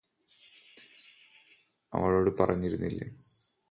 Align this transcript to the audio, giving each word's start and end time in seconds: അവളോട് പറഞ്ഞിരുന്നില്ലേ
അവളോട് 1.93 2.31
പറഞ്ഞിരുന്നില്ലേ 2.39 3.07